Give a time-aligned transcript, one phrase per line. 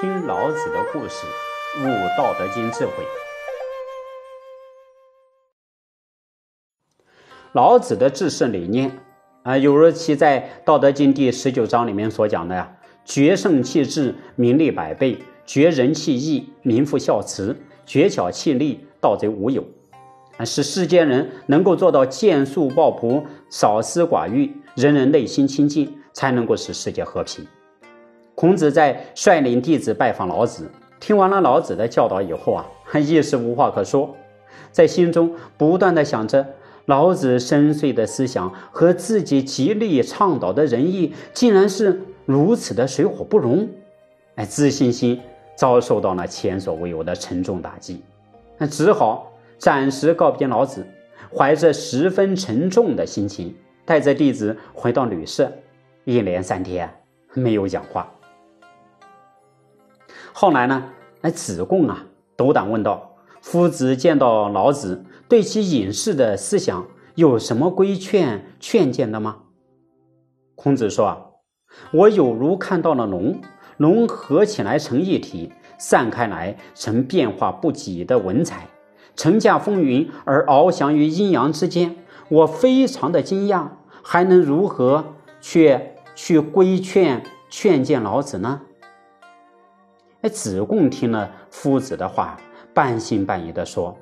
[0.00, 1.26] 听老子的故事，
[1.80, 2.92] 悟《道德经》智慧。
[7.52, 8.96] 老子的治世理念
[9.42, 17.52] 啊，有如其在《道德经》第十九章里面所讲的呀：“绝圣弃智，名利百倍；绝仁弃义，民复孝慈；
[17.84, 19.64] 绝巧弃利，盗贼无有。”
[20.38, 27.44] 啊，使世间人能够做到见素抱朴、少私寡欲，人人内心清净，才能够使世界和平。
[28.38, 30.70] 孔子在率领弟子拜访老子，
[31.00, 34.14] 听完了老子的教导以后啊， 一时无话可说，
[34.70, 36.46] 在心中不断的想着
[36.84, 43.68] 老子深邃的思想和自己极力倡导的仁义，竟然是如此的水火不容，
[44.36, 45.20] 哎，自信心
[45.56, 48.04] 遭受到了前所未有的沉重打击，
[48.56, 50.86] 那只好暂时告别老子，
[51.36, 53.52] 怀着十分沉重的心情，
[53.84, 55.50] 带着弟子回到旅社，
[56.04, 56.88] 一连三天
[57.34, 58.08] 没有讲话。
[60.40, 60.84] 后来呢？
[61.22, 69.38] 哎，子贡啊，斗胆问道：“夫子见到老子，对其隐士的思想有什么规劝劝谏的吗？”
[70.54, 71.18] 孔子说：“啊，
[71.90, 73.40] 我有如看到了龙，
[73.78, 78.68] 龙合起来成一体，散开来成变化不己的文采，
[79.16, 81.96] 乘驾风云而翱翔于阴阳之间。
[82.28, 83.70] 我非常的惊讶，
[84.04, 85.80] 还能如何去
[86.14, 88.60] 去规劝劝谏老子呢？”
[90.22, 92.36] 哎，子贡听了夫子的话，
[92.74, 93.96] 半信半疑地说：“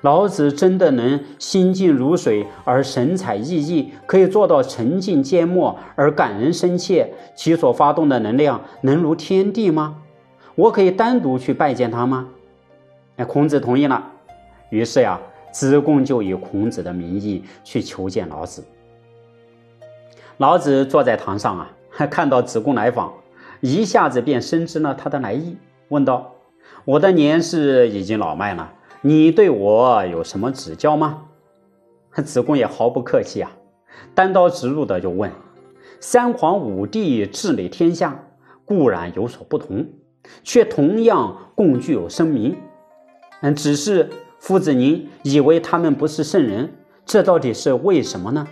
[0.00, 7.12] 老子真的能心静如水而神采奕奕，可以做到沉静缄默而感人深切？
[7.36, 9.96] 其所发动的能量能如天地吗？
[10.54, 12.28] 我可以单独去拜见他吗？”
[13.16, 14.02] 哎，孔子同意了。
[14.70, 15.20] 于是呀，
[15.52, 18.64] 子贡就以孔子的名义去求见老子。
[20.38, 21.70] 老子坐在堂上啊，
[22.10, 23.12] 看到子贡来访。
[23.62, 25.56] 一下子便深知了他的来意，
[25.88, 26.34] 问道
[26.84, 31.22] ：“我的年事已经老迈了，你对我有什么指教吗？”
[32.24, 33.52] 子贡也毫不客气啊，
[34.16, 35.30] 单刀直入的就问
[36.00, 38.24] ：“三皇五帝治理天下
[38.64, 39.86] 固然有所不同，
[40.42, 42.56] 却同样共具有声名。
[43.42, 44.10] 嗯，只是
[44.40, 46.74] 夫子您以为他们不是圣人，
[47.06, 48.44] 这到底是为什么呢？”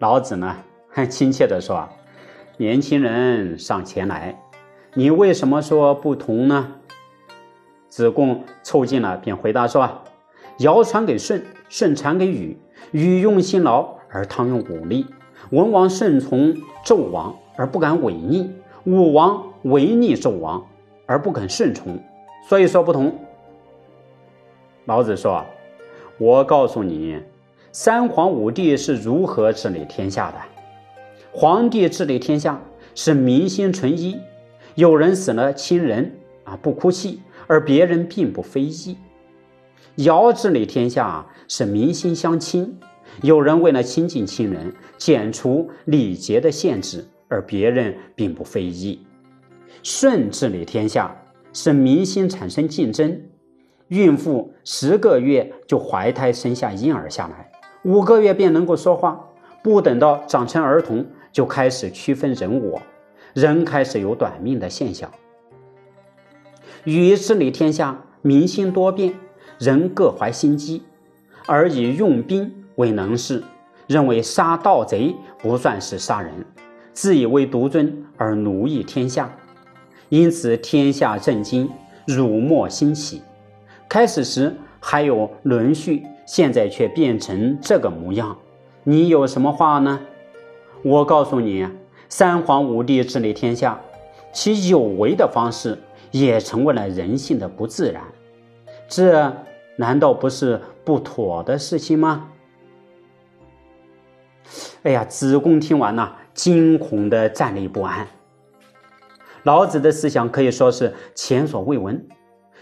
[0.00, 0.56] 老子呢，
[0.90, 1.88] 很亲切的说。
[2.60, 4.36] 年轻人上前来，
[4.94, 6.72] 你为什么说不同呢？
[7.88, 9.88] 子贡凑近了，便回答说
[10.58, 12.58] ：“尧传给舜，舜传给禹，
[12.90, 15.06] 禹用辛劳而汤用武力，
[15.50, 16.52] 文王顺从
[16.84, 18.50] 纣王而不敢违逆，
[18.82, 20.66] 武王违逆纣王
[21.06, 21.96] 而不肯顺从，
[22.48, 23.16] 所以说不同。”
[24.86, 25.44] 老子说
[26.18, 27.22] ：“我告诉你，
[27.70, 30.38] 三皇五帝是如何治理天下的。”
[31.32, 32.60] 皇帝治理天下
[32.94, 34.18] 是民心纯一，
[34.74, 38.96] 有人死了亲人啊不哭泣，而别人并不非议；
[39.96, 42.76] 尧治理天下是民心相亲，
[43.22, 48.98] 有人为了亲近亲人，剪除礼节的限制，而别人并不非议；
[49.82, 51.14] 舜治理天下
[51.52, 53.20] 是民心产生竞争，
[53.88, 57.50] 孕妇十个月就怀胎生下婴儿下来，
[57.84, 59.24] 五个月便能够说话，
[59.62, 61.06] 不等到长成儿童。
[61.38, 62.82] 就开始区分人我，
[63.32, 65.08] 人开始有短命的现象。
[66.82, 69.14] 禹治理天下，民心多变，
[69.56, 70.82] 人各怀心机，
[71.46, 73.44] 而以用兵为能事，
[73.86, 76.44] 认为杀盗贼不算是杀人，
[76.92, 79.32] 自以为独尊而奴役天下，
[80.08, 81.70] 因此天下震惊，
[82.04, 83.22] 辱没兴起。
[83.88, 88.36] 开始时还有伦序，现在却变成这个模样，
[88.82, 90.00] 你有什么话呢？
[90.82, 91.66] 我告诉你，
[92.08, 93.80] 三皇五帝治理天下，
[94.32, 95.76] 其有为的方式
[96.12, 98.02] 也成为了人性的不自然，
[98.88, 99.32] 这
[99.76, 102.28] 难道不是不妥的事情吗？
[104.84, 108.06] 哎呀，子贡听完呐，惊恐的站立不安。
[109.42, 112.06] 老子的思想可以说是前所未闻，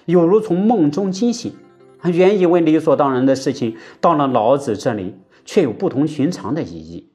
[0.07, 1.55] 有如从梦中惊醒。
[2.05, 5.15] 原以为理所当然的事情，到了老子这里，
[5.45, 7.11] 却有不同寻常的意义。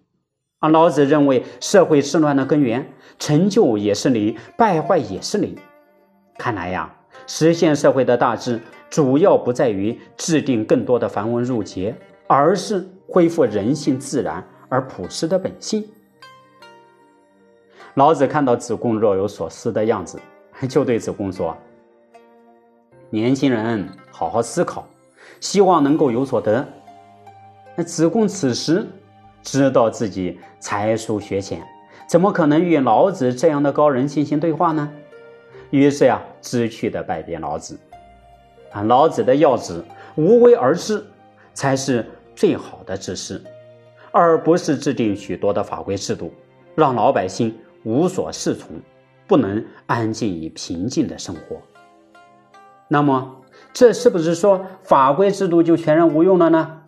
[0.61, 2.87] 而老子认为，社会治乱的根源，
[3.17, 5.57] 成就也是理，败坏也是理。
[6.37, 11.95] 看来呀，实现社会的大治，主要不在于制定更多的繁文缛节，
[12.27, 15.83] 而是恢复人性自然而朴实的本性。
[17.95, 20.19] 老子看到子贡若有所思的样子，
[20.69, 21.57] 就对子贡说
[23.09, 24.87] ：“年轻人，好好思考，
[25.39, 26.63] 希望能够有所得。”
[27.75, 28.85] 那子贡此时。
[29.43, 31.61] 知道自己才疏学浅，
[32.07, 34.91] 怎么可能与老子这样的高人进行对话呢？
[35.69, 37.79] 于是呀，知趣的拜别老子。
[38.71, 39.83] 啊，老子的要旨，
[40.15, 41.05] 无为而治，
[41.53, 42.05] 才是
[42.35, 43.41] 最好的治世，
[44.11, 46.33] 而不是制定许多的法规制度，
[46.75, 47.53] 让老百姓
[47.83, 48.79] 无所适从，
[49.27, 51.57] 不能安静与平静的生活。
[52.87, 53.41] 那么，
[53.73, 56.81] 这是不是说法规制度就全然无用了呢？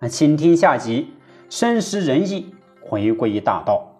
[0.00, 1.12] 啊，请听下集，
[1.48, 3.95] 深思仁义，回归大道。